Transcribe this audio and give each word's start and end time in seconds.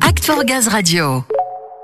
Act 0.00 0.24
for 0.24 0.44
Gaz 0.44 0.68
Radio. 0.68 1.22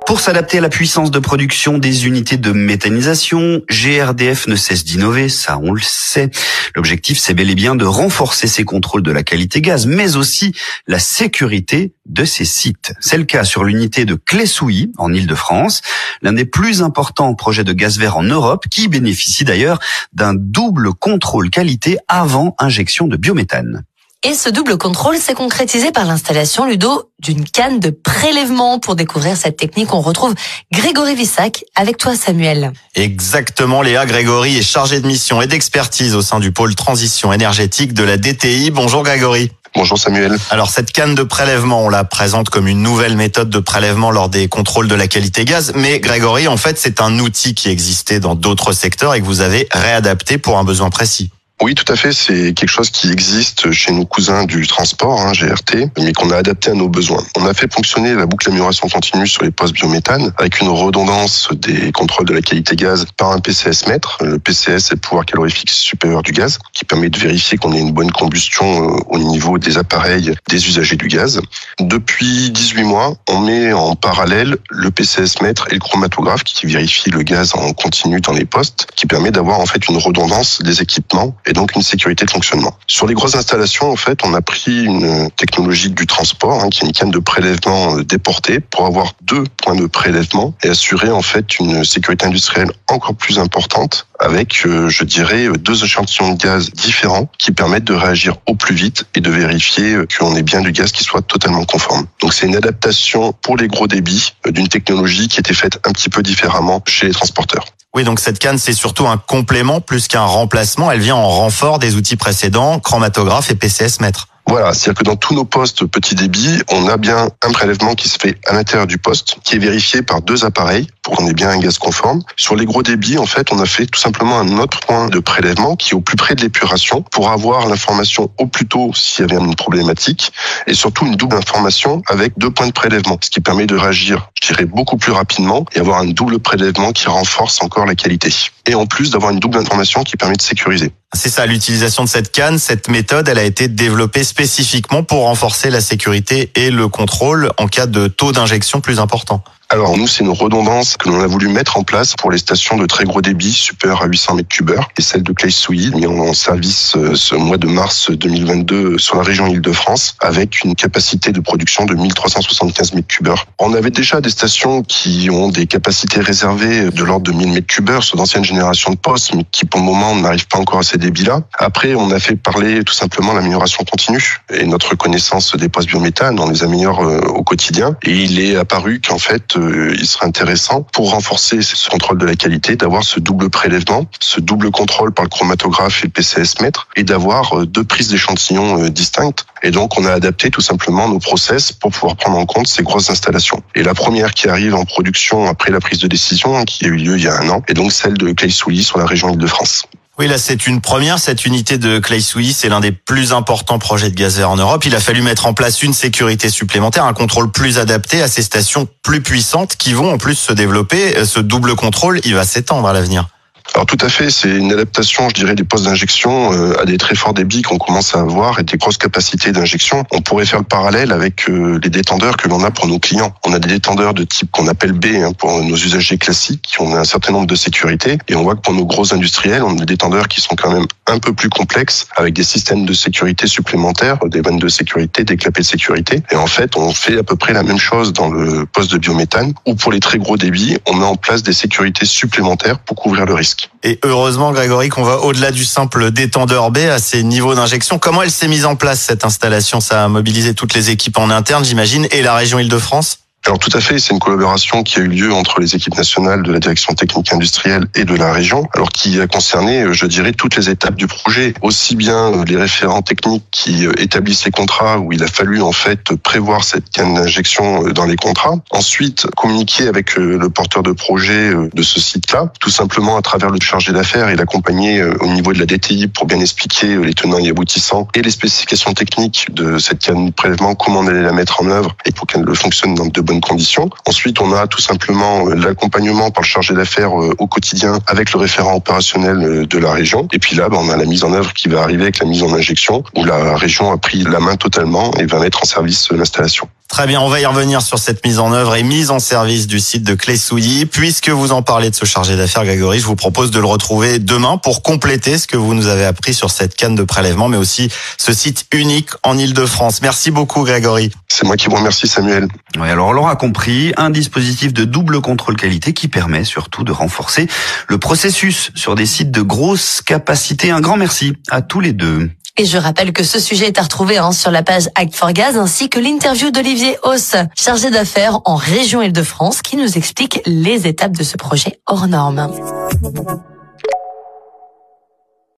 Pour 0.06 0.20
s'adapter 0.20 0.58
à 0.58 0.60
la 0.62 0.70
puissance 0.70 1.10
de 1.10 1.18
production 1.18 1.76
des 1.76 2.06
unités 2.06 2.38
de 2.38 2.52
méthanisation, 2.52 3.60
GRDF 3.68 4.46
ne 4.46 4.56
cesse 4.56 4.82
d'innover, 4.82 5.28
ça 5.28 5.58
on 5.62 5.72
le 5.72 5.80
sait. 5.82 6.30
L'objectif 6.74 7.18
c'est 7.18 7.34
bel 7.34 7.50
et 7.50 7.54
bien 7.54 7.74
de 7.76 7.84
renforcer 7.84 8.46
ses 8.46 8.64
contrôles 8.64 9.02
de 9.02 9.12
la 9.12 9.22
qualité 9.22 9.60
gaz, 9.60 9.86
mais 9.86 10.16
aussi 10.16 10.54
la 10.86 10.98
sécurité 10.98 11.92
de 12.06 12.24
ses 12.24 12.46
sites. 12.46 12.94
C'est 12.98 13.18
le 13.18 13.24
cas 13.24 13.44
sur 13.44 13.64
l'unité 13.64 14.06
de 14.06 14.14
Clessouilly, 14.14 14.92
en 14.96 15.12
Ile-de-France, 15.12 15.82
l'un 16.22 16.32
des 16.32 16.46
plus 16.46 16.82
importants 16.82 17.34
projets 17.34 17.64
de 17.64 17.74
gaz 17.74 17.98
vert 17.98 18.16
en 18.16 18.22
Europe, 18.22 18.64
qui 18.70 18.88
bénéficie 18.88 19.44
d'ailleurs 19.44 19.80
d'un 20.14 20.32
double 20.34 20.94
contrôle 20.94 21.50
qualité 21.50 21.98
avant 22.08 22.54
injection 22.58 23.06
de 23.06 23.18
biométhane. 23.18 23.84
Et 24.22 24.34
ce 24.34 24.50
double 24.50 24.76
contrôle 24.76 25.16
s'est 25.16 25.32
concrétisé 25.32 25.92
par 25.92 26.04
l'installation, 26.04 26.66
Ludo, 26.66 27.08
d'une 27.20 27.42
canne 27.42 27.80
de 27.80 27.88
prélèvement. 27.88 28.78
Pour 28.78 28.94
découvrir 28.94 29.34
cette 29.34 29.56
technique, 29.56 29.94
on 29.94 30.02
retrouve 30.02 30.34
Grégory 30.70 31.14
Vissac 31.14 31.64
avec 31.74 31.96
toi, 31.96 32.14
Samuel. 32.14 32.74
Exactement, 32.94 33.80
Léa. 33.80 34.04
Grégory 34.04 34.58
est 34.58 34.62
chargé 34.62 35.00
de 35.00 35.06
mission 35.06 35.40
et 35.40 35.46
d'expertise 35.46 36.14
au 36.14 36.20
sein 36.20 36.38
du 36.38 36.52
pôle 36.52 36.74
transition 36.74 37.32
énergétique 37.32 37.94
de 37.94 38.04
la 38.04 38.18
DTI. 38.18 38.70
Bonjour 38.70 39.04
Grégory. 39.04 39.52
Bonjour 39.74 39.98
Samuel. 39.98 40.36
Alors 40.50 40.68
cette 40.68 40.92
canne 40.92 41.14
de 41.14 41.22
prélèvement, 41.22 41.84
on 41.84 41.88
la 41.88 42.04
présente 42.04 42.50
comme 42.50 42.68
une 42.68 42.82
nouvelle 42.82 43.16
méthode 43.16 43.48
de 43.48 43.58
prélèvement 43.58 44.10
lors 44.10 44.28
des 44.28 44.48
contrôles 44.48 44.88
de 44.88 44.94
la 44.94 45.08
qualité 45.08 45.46
gaz. 45.46 45.72
Mais 45.76 45.98
Grégory, 45.98 46.46
en 46.46 46.58
fait, 46.58 46.78
c'est 46.78 47.00
un 47.00 47.18
outil 47.20 47.54
qui 47.54 47.70
existait 47.70 48.20
dans 48.20 48.34
d'autres 48.34 48.72
secteurs 48.72 49.14
et 49.14 49.20
que 49.22 49.26
vous 49.26 49.40
avez 49.40 49.66
réadapté 49.72 50.36
pour 50.36 50.58
un 50.58 50.64
besoin 50.64 50.90
précis. 50.90 51.30
Oui, 51.62 51.74
tout 51.74 51.90
à 51.92 51.96
fait. 51.96 52.12
C'est 52.12 52.54
quelque 52.54 52.70
chose 52.70 52.88
qui 52.88 53.10
existe 53.10 53.70
chez 53.70 53.92
nos 53.92 54.06
cousins 54.06 54.44
du 54.44 54.66
transport, 54.66 55.20
hein, 55.20 55.32
GRT, 55.32 55.90
mais 55.98 56.14
qu'on 56.14 56.30
a 56.30 56.36
adapté 56.36 56.70
à 56.70 56.74
nos 56.74 56.88
besoins. 56.88 57.22
On 57.36 57.44
a 57.44 57.52
fait 57.52 57.70
fonctionner 57.70 58.14
la 58.14 58.24
boucle 58.24 58.46
d'amélioration 58.46 58.88
continue 58.88 59.26
sur 59.26 59.42
les 59.42 59.50
postes 59.50 59.74
biométhane 59.74 60.32
avec 60.38 60.60
une 60.62 60.68
redondance 60.68 61.50
des 61.52 61.92
contrôles 61.92 62.26
de 62.26 62.32
la 62.32 62.40
qualité 62.40 62.76
gaz 62.76 63.04
par 63.18 63.32
un 63.32 63.40
PCS 63.40 63.88
mètre. 63.88 64.16
Le 64.22 64.38
PCS, 64.38 64.78
c'est 64.78 64.94
le 64.94 65.00
pouvoir 65.00 65.26
calorifique 65.26 65.68
supérieur 65.68 66.22
du 66.22 66.32
gaz, 66.32 66.58
qui 66.72 66.86
permet 66.86 67.10
de 67.10 67.18
vérifier 67.18 67.58
qu'on 67.58 67.74
ait 67.74 67.80
une 67.80 67.92
bonne 67.92 68.10
combustion 68.10 68.64
euh, 68.64 68.98
au 69.08 69.18
niveau 69.18 69.58
des 69.58 69.76
appareils 69.76 70.34
des 70.48 70.66
usagers 70.66 70.96
du 70.96 71.08
gaz. 71.08 71.42
Depuis 71.78 72.50
18 72.50 72.84
mois, 72.84 73.16
on 73.28 73.40
met 73.40 73.74
en 73.74 73.96
parallèle 73.96 74.56
le 74.70 74.90
PCS 74.90 75.42
mètre 75.42 75.66
et 75.70 75.74
le 75.74 75.80
chromatographe 75.80 76.42
qui 76.42 76.64
vérifie 76.64 77.10
le 77.10 77.22
gaz 77.22 77.52
en 77.54 77.74
continu 77.74 78.22
dans 78.22 78.32
les 78.32 78.46
postes, 78.46 78.86
qui 78.96 79.04
permet 79.06 79.30
d'avoir 79.30 79.60
en 79.60 79.66
fait 79.66 79.88
une 79.88 79.98
redondance 79.98 80.62
des 80.62 80.80
équipements 80.80 81.36
et 81.50 81.52
donc 81.52 81.74
une 81.74 81.82
sécurité 81.82 82.24
de 82.24 82.30
fonctionnement. 82.30 82.78
Sur 82.86 83.06
les 83.06 83.14
grosses 83.14 83.34
installations, 83.34 83.90
en 83.90 83.96
fait, 83.96 84.20
on 84.24 84.32
a 84.34 84.40
pris 84.40 84.84
une 84.84 85.28
technologie 85.32 85.90
du 85.90 86.06
transport, 86.06 86.62
hein, 86.62 86.70
qui 86.70 86.84
est 86.84 86.86
une 86.86 86.92
canne 86.92 87.10
de 87.10 87.18
prélèvement 87.18 87.96
euh, 87.96 88.04
déportée, 88.04 88.60
pour 88.60 88.86
avoir 88.86 89.12
deux 89.22 89.44
points 89.62 89.74
de 89.74 89.86
prélèvement 89.86 90.54
et 90.62 90.68
assurer 90.68 91.10
en 91.10 91.22
fait 91.22 91.58
une 91.58 91.84
sécurité 91.84 92.24
industrielle 92.24 92.70
encore 92.88 93.16
plus 93.16 93.38
importante 93.38 94.06
avec, 94.20 94.62
euh, 94.64 94.88
je 94.88 95.02
dirais, 95.02 95.48
deux 95.58 95.82
échantillons 95.82 96.34
de 96.34 96.38
gaz 96.38 96.70
différents 96.70 97.28
qui 97.38 97.50
permettent 97.50 97.84
de 97.84 97.94
réagir 97.94 98.36
au 98.46 98.54
plus 98.54 98.74
vite 98.74 99.04
et 99.14 99.20
de 99.20 99.30
vérifier 99.30 99.94
euh, 99.94 100.06
qu'on 100.06 100.36
ait 100.36 100.42
bien 100.42 100.60
du 100.60 100.70
gaz 100.70 100.92
qui 100.92 101.02
soit 101.02 101.22
totalement 101.22 101.64
conforme. 101.64 102.06
Donc 102.20 102.32
c'est 102.32 102.46
une 102.46 102.56
adaptation 102.56 103.32
pour 103.32 103.56
les 103.56 103.66
gros 103.66 103.88
débits 103.88 104.34
d'une 104.46 104.68
technologie 104.68 105.26
qui 105.26 105.40
était 105.40 105.54
faite 105.54 105.80
un 105.84 105.90
petit 105.92 106.10
peu 106.10 106.22
différemment 106.22 106.82
chez 106.86 107.06
les 107.06 107.12
transporteurs. 107.12 107.64
Oui, 107.92 108.04
donc 108.04 108.20
cette 108.20 108.38
canne, 108.38 108.58
c'est 108.58 108.72
surtout 108.72 109.08
un 109.08 109.16
complément 109.16 109.80
plus 109.80 110.06
qu'un 110.06 110.24
remplacement. 110.24 110.92
Elle 110.92 111.00
vient 111.00 111.16
en 111.16 111.28
renfort 111.28 111.80
des 111.80 111.96
outils 111.96 112.16
précédents, 112.16 112.78
chromatographe 112.78 113.50
et 113.50 113.56
PCS 113.56 114.00
mètre. 114.00 114.28
Voilà, 114.50 114.74
c'est-à-dire 114.74 114.98
que 114.98 115.04
dans 115.04 115.14
tous 115.14 115.32
nos 115.32 115.44
postes 115.44 115.84
petit 115.84 116.16
débit, 116.16 116.60
on 116.72 116.88
a 116.88 116.96
bien 116.96 117.28
un 117.40 117.52
prélèvement 117.52 117.94
qui 117.94 118.08
se 118.08 118.18
fait 118.18 118.36
à 118.48 118.52
l'intérieur 118.52 118.88
du 118.88 118.98
poste, 118.98 119.36
qui 119.44 119.54
est 119.54 119.58
vérifié 119.60 120.02
par 120.02 120.22
deux 120.22 120.44
appareils 120.44 120.88
pour 121.02 121.14
qu'on 121.14 121.28
ait 121.28 121.34
bien 121.34 121.50
un 121.50 121.58
gaz 121.60 121.78
conforme. 121.78 122.20
Sur 122.34 122.56
les 122.56 122.64
gros 122.64 122.82
débits, 122.82 123.16
en 123.16 123.26
fait, 123.26 123.52
on 123.52 123.60
a 123.60 123.64
fait 123.64 123.86
tout 123.86 124.00
simplement 124.00 124.40
un 124.40 124.58
autre 124.58 124.80
point 124.80 125.06
de 125.06 125.20
prélèvement 125.20 125.76
qui 125.76 125.90
est 125.90 125.94
au 125.94 126.00
plus 126.00 126.16
près 126.16 126.34
de 126.34 126.42
l'épuration 126.42 127.00
pour 127.00 127.30
avoir 127.30 127.68
l'information 127.68 128.32
au 128.38 128.48
plus 128.48 128.66
tôt 128.66 128.90
s'il 128.92 129.24
y 129.24 129.32
avait 129.32 129.40
une 129.40 129.54
problématique 129.54 130.32
et 130.66 130.74
surtout 130.74 131.06
une 131.06 131.14
double 131.14 131.36
information 131.36 132.02
avec 132.08 132.36
deux 132.36 132.50
points 132.50 132.66
de 132.66 132.72
prélèvement, 132.72 133.18
ce 133.20 133.30
qui 133.30 133.40
permet 133.40 133.66
de 133.66 133.76
réagir, 133.76 134.30
je 134.42 134.48
dirais, 134.48 134.64
beaucoup 134.64 134.96
plus 134.96 135.12
rapidement 135.12 135.64
et 135.76 135.78
avoir 135.78 136.00
un 136.00 136.06
double 136.06 136.40
prélèvement 136.40 136.90
qui 136.90 137.08
renforce 137.08 137.62
encore 137.62 137.86
la 137.86 137.94
qualité. 137.94 138.30
Et 138.66 138.74
en 138.74 138.86
plus 138.86 139.10
d'avoir 139.10 139.32
une 139.32 139.40
double 139.40 139.58
information 139.58 140.04
qui 140.04 140.16
permet 140.16 140.36
de 140.36 140.42
sécuriser. 140.42 140.92
C'est 141.14 141.30
ça, 141.30 141.46
l'utilisation 141.46 142.04
de 142.04 142.08
cette 142.08 142.30
canne, 142.30 142.58
cette 142.58 142.88
méthode, 142.88 143.28
elle 143.28 143.38
a 143.38 143.44
été 143.44 143.68
développée 143.68 144.22
spécifiquement 144.22 145.02
pour 145.02 145.24
renforcer 145.24 145.70
la 145.70 145.80
sécurité 145.80 146.50
et 146.54 146.70
le 146.70 146.88
contrôle 146.88 147.50
en 147.58 147.66
cas 147.66 147.86
de 147.86 148.06
taux 148.06 148.32
d'injection 148.32 148.80
plus 148.80 149.00
important. 149.00 149.42
Alors 149.72 149.96
nous, 149.96 150.08
c'est 150.08 150.24
une 150.24 150.32
redondance 150.32 150.96
que 150.96 151.08
l'on 151.08 151.20
a 151.20 151.28
voulu 151.28 151.46
mettre 151.46 151.76
en 151.76 151.84
place 151.84 152.16
pour 152.16 152.32
les 152.32 152.38
stations 152.38 152.76
de 152.76 152.86
très 152.86 153.04
gros 153.04 153.22
débit 153.22 153.52
supérieurs 153.52 154.02
à 154.02 154.06
800 154.06 154.34
mètres 154.34 154.48
cubes 154.48 154.70
heure 154.70 154.90
et 154.98 155.00
celle 155.00 155.22
de 155.22 155.32
Clay-Souilly 155.32 155.92
mis 155.94 156.06
en 156.06 156.34
service 156.34 156.96
euh, 156.96 157.14
ce 157.14 157.36
mois 157.36 157.56
de 157.56 157.68
mars 157.68 158.10
2022 158.10 158.98
sur 158.98 159.14
la 159.14 159.22
région 159.22 159.46
Île-de-France 159.46 160.16
avec 160.18 160.64
une 160.64 160.74
capacité 160.74 161.30
de 161.30 161.38
production 161.38 161.84
de 161.84 161.94
1375 161.94 162.94
mètres 162.94 163.06
cubes 163.06 163.28
heure. 163.28 163.46
On 163.60 163.72
avait 163.72 163.92
déjà 163.92 164.20
des 164.20 164.30
stations 164.30 164.82
qui 164.82 165.30
ont 165.30 165.50
des 165.50 165.68
capacités 165.68 166.18
réservées 166.18 166.90
de 166.90 167.04
l'ordre 167.04 167.30
de 167.30 167.32
1000 167.32 167.52
mètres 167.52 167.68
cubes 167.68 167.90
heure 167.90 168.02
sur 168.02 168.16
d'anciennes 168.16 168.44
générations 168.44 168.90
de 168.90 168.98
postes 168.98 169.36
mais 169.36 169.44
qui 169.52 169.66
pour 169.66 169.78
le 169.78 169.86
moment 169.86 170.16
n'arrivent 170.16 170.48
pas 170.48 170.58
encore 170.58 170.80
à 170.80 170.82
ces 170.82 170.98
débits-là. 170.98 171.42
Après, 171.56 171.94
on 171.94 172.10
a 172.10 172.18
fait 172.18 172.34
parler 172.34 172.82
tout 172.82 172.92
simplement 172.92 173.34
l'amélioration 173.34 173.84
continue 173.88 174.38
et 174.52 174.66
notre 174.66 174.96
connaissance 174.96 175.54
des 175.54 175.68
postes 175.68 175.86
biométhane, 175.86 176.40
on 176.40 176.50
les 176.50 176.64
améliore 176.64 177.04
euh, 177.04 177.20
au 177.20 177.44
quotidien 177.44 177.96
et 178.02 178.10
il 178.10 178.40
est 178.40 178.56
apparu 178.56 179.00
qu'en 179.00 179.18
fait 179.18 179.59
il 179.98 180.06
serait 180.06 180.26
intéressant 180.26 180.82
pour 180.82 181.10
renforcer 181.10 181.62
ce 181.62 181.88
contrôle 181.88 182.18
de 182.18 182.26
la 182.26 182.34
qualité 182.34 182.76
d'avoir 182.76 183.04
ce 183.04 183.20
double 183.20 183.50
prélèvement, 183.50 184.06
ce 184.20 184.40
double 184.40 184.70
contrôle 184.70 185.12
par 185.12 185.24
le 185.24 185.28
chromatographe 185.28 186.02
et 186.02 186.06
le 186.06 186.12
PCS 186.12 186.60
mètre 186.60 186.88
et 186.96 187.04
d'avoir 187.04 187.58
euh, 187.58 187.66
deux 187.66 187.84
prises 187.84 188.08
d'échantillons 188.08 188.84
euh, 188.84 188.90
distinctes. 188.90 189.46
Et 189.62 189.70
donc 189.70 189.98
on 189.98 190.04
a 190.04 190.12
adapté 190.12 190.50
tout 190.50 190.60
simplement 190.60 191.08
nos 191.08 191.18
process 191.18 191.72
pour 191.72 191.90
pouvoir 191.90 192.16
prendre 192.16 192.38
en 192.38 192.46
compte 192.46 192.66
ces 192.66 192.82
grosses 192.82 193.10
installations. 193.10 193.62
Et 193.74 193.82
la 193.82 193.94
première 193.94 194.34
qui 194.34 194.48
arrive 194.48 194.74
en 194.74 194.84
production 194.84 195.46
après 195.46 195.70
la 195.70 195.80
prise 195.80 195.98
de 195.98 196.08
décision, 196.08 196.56
hein, 196.56 196.64
qui 196.64 196.84
a 196.84 196.88
eu 196.88 196.96
lieu 196.96 197.16
il 197.16 197.24
y 197.24 197.28
a 197.28 197.34
un 197.40 197.48
an, 197.48 197.62
est 197.68 197.74
donc 197.74 197.92
celle 197.92 198.14
de 198.14 198.32
Clay-Souilly 198.32 198.82
sur 198.82 198.98
la 198.98 199.06
région 199.06 199.30
Île-de-France. 199.30 199.84
Oui, 200.20 200.28
là, 200.28 200.36
c'est 200.36 200.66
une 200.66 200.82
première. 200.82 201.18
Cette 201.18 201.46
unité 201.46 201.78
de 201.78 201.98
Clay-Souilly, 201.98 202.52
c'est 202.52 202.68
l'un 202.68 202.80
des 202.80 202.92
plus 202.92 203.32
importants 203.32 203.78
projets 203.78 204.10
de 204.10 204.14
gaz 204.14 204.36
vert 204.36 204.50
en 204.50 204.56
Europe. 204.56 204.84
Il 204.84 204.94
a 204.94 205.00
fallu 205.00 205.22
mettre 205.22 205.46
en 205.46 205.54
place 205.54 205.82
une 205.82 205.94
sécurité 205.94 206.50
supplémentaire, 206.50 207.06
un 207.06 207.14
contrôle 207.14 207.50
plus 207.50 207.78
adapté 207.78 208.20
à 208.20 208.28
ces 208.28 208.42
stations 208.42 208.86
plus 209.02 209.22
puissantes 209.22 209.76
qui 209.76 209.94
vont 209.94 210.12
en 210.12 210.18
plus 210.18 210.34
se 210.34 210.52
développer. 210.52 211.24
Ce 211.24 211.40
double 211.40 211.74
contrôle, 211.74 212.20
il 212.24 212.34
va 212.34 212.44
s'étendre 212.44 212.86
à 212.86 212.92
l'avenir. 212.92 213.28
Alors 213.74 213.86
tout 213.86 213.98
à 214.00 214.08
fait, 214.08 214.30
c'est 214.30 214.48
une 214.48 214.72
adaptation, 214.72 215.28
je 215.28 215.34
dirais, 215.34 215.54
des 215.54 215.62
postes 215.62 215.84
d'injection 215.84 216.52
euh, 216.52 216.80
à 216.80 216.84
des 216.84 216.98
très 216.98 217.14
forts 217.14 217.34
débits 217.34 217.62
qu'on 217.62 217.78
commence 217.78 218.16
à 218.16 218.20
avoir 218.20 218.58
et 218.58 218.64
des 218.64 218.76
grosses 218.76 218.98
capacités 218.98 219.52
d'injection. 219.52 220.04
On 220.10 220.22
pourrait 220.22 220.44
faire 220.44 220.58
le 220.58 220.64
parallèle 220.64 221.12
avec 221.12 221.48
euh, 221.48 221.78
les 221.82 221.88
détendeurs 221.88 222.36
que 222.36 222.48
l'on 222.48 222.64
a 222.64 222.72
pour 222.72 222.88
nos 222.88 222.98
clients. 222.98 223.32
On 223.46 223.52
a 223.52 223.60
des 223.60 223.68
détendeurs 223.68 224.12
de 224.12 224.24
type 224.24 224.50
qu'on 224.50 224.66
appelle 224.66 224.92
B 224.92 225.06
hein, 225.22 225.32
pour 225.32 225.62
nos 225.62 225.76
usagers 225.76 226.18
classiques, 226.18 226.62
qui 226.62 226.80
ont 226.80 226.96
un 226.96 227.04
certain 227.04 227.32
nombre 227.32 227.46
de 227.46 227.54
sécurités. 227.54 228.18
Et 228.26 228.34
on 228.34 228.42
voit 228.42 228.56
que 228.56 228.60
pour 228.60 228.74
nos 228.74 228.84
gros 228.84 229.14
industriels, 229.14 229.62
on 229.62 229.76
a 229.76 229.78
des 229.78 229.86
détendeurs 229.86 230.26
qui 230.26 230.40
sont 230.40 230.56
quand 230.56 230.72
même 230.72 230.86
un 231.06 231.18
peu 231.20 231.32
plus 231.32 231.48
complexes, 231.48 232.08
avec 232.16 232.34
des 232.34 232.44
systèmes 232.44 232.84
de 232.84 232.92
sécurité 232.92 233.46
supplémentaires, 233.46 234.18
des 234.26 234.40
vannes 234.40 234.58
de 234.58 234.68
sécurité, 234.68 235.22
des 235.22 235.36
clapets 235.36 235.62
de 235.62 235.66
sécurité. 235.66 236.22
Et 236.32 236.36
en 236.36 236.46
fait, 236.46 236.76
on 236.76 236.92
fait 236.92 237.18
à 237.18 237.22
peu 237.22 237.36
près 237.36 237.52
la 237.52 237.62
même 237.62 237.78
chose 237.78 238.12
dans 238.12 238.30
le 238.30 238.66
poste 238.66 238.90
de 238.90 238.98
biométhane, 238.98 239.54
où 239.64 239.76
pour 239.76 239.92
les 239.92 240.00
très 240.00 240.18
gros 240.18 240.36
débits, 240.36 240.76
on 240.86 240.94
met 240.94 241.04
en 241.04 241.16
place 241.16 241.44
des 241.44 241.52
sécurités 241.52 242.04
supplémentaires 242.04 242.80
pour 242.80 242.96
couvrir 242.96 243.26
le 243.26 243.34
risque. 243.34 243.59
Et 243.82 243.98
heureusement, 244.04 244.52
Grégory, 244.52 244.88
qu'on 244.88 245.02
va 245.02 245.18
au-delà 245.18 245.50
du 245.50 245.64
simple 245.64 246.10
détendeur 246.10 246.70
B 246.70 246.78
à 246.78 246.98
ces 246.98 247.22
niveaux 247.22 247.54
d'injection. 247.54 247.98
Comment 247.98 248.22
elle 248.22 248.30
s'est 248.30 248.48
mise 248.48 248.66
en 248.66 248.76
place, 248.76 249.00
cette 249.00 249.24
installation? 249.24 249.80
Ça 249.80 250.04
a 250.04 250.08
mobilisé 250.08 250.54
toutes 250.54 250.74
les 250.74 250.90
équipes 250.90 251.18
en 251.18 251.30
interne, 251.30 251.64
j'imagine, 251.64 252.06
et 252.10 252.22
la 252.22 252.34
région 252.34 252.58
Île-de-France? 252.58 253.18
Alors 253.46 253.58
tout 253.58 253.70
à 253.72 253.80
fait, 253.80 253.98
c'est 253.98 254.12
une 254.12 254.18
collaboration 254.18 254.82
qui 254.82 254.98
a 254.98 255.02
eu 255.02 255.08
lieu 255.08 255.32
entre 255.32 255.60
les 255.60 255.74
équipes 255.74 255.96
nationales 255.96 256.42
de 256.42 256.52
la 256.52 256.58
direction 256.58 256.92
technique 256.92 257.32
industrielle 257.32 257.86
et 257.94 258.04
de 258.04 258.14
la 258.14 258.32
région, 258.32 258.68
alors 258.74 258.90
qui 258.90 259.18
a 259.18 259.26
concerné, 259.26 259.82
euh, 259.82 259.92
je 259.94 260.04
dirais, 260.04 260.32
toutes 260.32 260.56
les 260.56 260.68
étapes 260.68 260.94
du 260.94 261.06
projet, 261.06 261.54
aussi 261.62 261.96
bien 261.96 262.32
euh, 262.32 262.44
les 262.44 262.56
référents 262.56 263.00
techniques 263.00 263.46
qui 263.50 263.86
euh, 263.86 263.92
établissent 263.98 264.44
les 264.44 264.50
contrats, 264.50 264.98
où 264.98 265.12
il 265.12 265.22
a 265.22 265.26
fallu 265.26 265.62
en 265.62 265.72
fait 265.72 266.14
prévoir 266.16 266.64
cette 266.64 266.90
canne 266.90 267.14
d'injection 267.14 267.84
dans 267.88 268.04
les 268.04 268.16
contrats, 268.16 268.56
ensuite 268.70 269.26
communiquer 269.36 269.88
avec 269.88 270.16
le 270.16 270.50
porteur 270.50 270.82
de 270.82 270.92
projet 270.92 271.52
de 271.72 271.82
ce 271.82 271.98
site-là, 271.98 272.52
tout 272.60 272.70
simplement 272.70 273.16
à 273.16 273.22
travers 273.22 273.50
le 273.50 273.58
chargé 273.60 273.92
d'affaires 273.92 274.28
et 274.28 274.36
l'accompagner 274.36 275.02
au 275.02 275.26
niveau 275.26 275.52
de 275.52 275.58
la 275.58 275.66
DTI 275.66 276.08
pour 276.08 276.26
bien 276.26 276.40
expliquer 276.40 276.96
les 276.96 277.14
tenants 277.14 277.38
et 277.38 277.48
aboutissants 277.48 278.06
et 278.14 278.22
les 278.22 278.30
spécifications 278.30 278.92
techniques 278.92 279.46
de 279.52 279.78
cette 279.78 280.00
canne 280.00 280.26
de 280.26 280.30
prélèvement, 280.30 280.74
comment 280.74 281.00
on 281.00 281.06
allait 281.06 281.22
la 281.22 281.32
mettre 281.32 281.62
en 281.62 281.68
œuvre 281.68 281.96
et 282.04 282.12
pour 282.12 282.26
qu'elle 282.26 282.44
fonctionne 282.54 282.94
dans 282.94 283.06
de 283.06 283.20
conditions. 283.38 283.88
Ensuite, 284.06 284.40
on 284.40 284.52
a 284.52 284.66
tout 284.66 284.80
simplement 284.80 285.46
euh, 285.46 285.54
l'accompagnement 285.54 286.32
par 286.32 286.42
le 286.42 286.48
chargé 286.48 286.74
d'affaires 286.74 287.16
euh, 287.20 287.34
au 287.38 287.46
quotidien 287.46 287.98
avec 288.08 288.32
le 288.32 288.40
référent 288.40 288.74
opérationnel 288.74 289.36
euh, 289.42 289.66
de 289.66 289.78
la 289.78 289.92
région. 289.92 290.26
Et 290.32 290.40
puis 290.40 290.56
là, 290.56 290.68
ben, 290.68 290.78
on 290.80 290.88
a 290.88 290.96
la 290.96 291.04
mise 291.04 291.22
en 291.22 291.32
œuvre 291.32 291.52
qui 291.52 291.68
va 291.68 291.82
arriver 291.82 292.02
avec 292.02 292.18
la 292.18 292.26
mise 292.26 292.42
en 292.42 292.52
injection 292.52 293.04
où 293.16 293.24
la 293.24 293.54
région 293.56 293.92
a 293.92 293.98
pris 293.98 294.24
la 294.24 294.40
main 294.40 294.56
totalement 294.56 295.12
et 295.20 295.26
va 295.26 295.38
mettre 295.38 295.62
en 295.62 295.66
service 295.66 296.10
l'installation. 296.10 296.68
Très 296.90 297.06
bien, 297.06 297.20
on 297.20 297.28
va 297.28 297.40
y 297.40 297.46
revenir 297.46 297.82
sur 297.82 298.00
cette 298.00 298.26
mise 298.26 298.40
en 298.40 298.52
œuvre 298.52 298.74
et 298.74 298.82
mise 298.82 299.12
en 299.12 299.20
service 299.20 299.68
du 299.68 299.78
site 299.78 300.02
de 300.02 300.14
Clé 300.14 300.36
Souilly. 300.36 300.86
Puisque 300.86 301.28
vous 301.28 301.52
en 301.52 301.62
parlez 301.62 301.88
de 301.88 301.94
ce 301.94 302.04
chargé 302.04 302.36
d'affaires, 302.36 302.64
Grégory, 302.64 302.98
je 302.98 303.06
vous 303.06 303.14
propose 303.14 303.52
de 303.52 303.60
le 303.60 303.66
retrouver 303.66 304.18
demain 304.18 304.58
pour 304.58 304.82
compléter 304.82 305.38
ce 305.38 305.46
que 305.46 305.56
vous 305.56 305.72
nous 305.72 305.86
avez 305.86 306.04
appris 306.04 306.34
sur 306.34 306.50
cette 306.50 306.74
canne 306.74 306.96
de 306.96 307.04
prélèvement, 307.04 307.48
mais 307.48 307.56
aussi 307.56 307.90
ce 308.18 308.32
site 308.32 308.66
unique 308.72 309.10
en 309.22 309.38
Ile-de-France. 309.38 310.02
Merci 310.02 310.32
beaucoup, 310.32 310.64
Grégory. 310.64 311.12
C'est 311.28 311.46
moi 311.46 311.56
qui 311.56 311.68
vous 311.68 311.76
remercie, 311.76 312.08
Samuel. 312.08 312.48
Oui, 312.76 312.88
alors 312.88 313.08
on 313.08 313.12
l'aura 313.12 313.36
compris, 313.36 313.92
un 313.96 314.10
dispositif 314.10 314.72
de 314.72 314.84
double 314.84 315.20
contrôle 315.20 315.56
qualité 315.56 315.92
qui 315.92 316.08
permet 316.08 316.42
surtout 316.42 316.82
de 316.82 316.90
renforcer 316.90 317.46
le 317.86 317.98
processus 317.98 318.72
sur 318.74 318.96
des 318.96 319.06
sites 319.06 319.30
de 319.30 319.42
grosse 319.42 320.02
capacité. 320.02 320.72
Un 320.72 320.80
grand 320.80 320.96
merci 320.96 321.34
à 321.50 321.62
tous 321.62 321.78
les 321.78 321.92
deux. 321.92 322.30
Et 322.56 322.64
je 322.64 322.76
rappelle 322.78 323.12
que 323.12 323.22
ce 323.22 323.38
sujet 323.38 323.66
est 323.66 323.78
à 323.78 323.82
retrouver 323.82 324.18
hein, 324.18 324.32
sur 324.32 324.50
la 324.50 324.62
page 324.62 324.88
Act 324.94 325.14
for 325.14 325.32
Gaz 325.32 325.56
ainsi 325.56 325.88
que 325.88 325.98
l'interview 325.98 326.50
d'Olivier 326.50 326.96
Hauss, 327.02 327.36
chargé 327.56 327.90
d'affaires 327.90 328.40
en 328.44 328.56
région 328.56 329.02
Île-de-France, 329.02 329.62
qui 329.62 329.76
nous 329.76 329.96
explique 329.96 330.40
les 330.46 330.86
étapes 330.86 331.16
de 331.16 331.22
ce 331.22 331.36
projet 331.36 331.80
hors 331.86 332.06
norme. 332.06 332.50